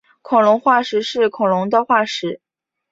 [0.23, 2.41] 恐龙化石是恐龙的化石。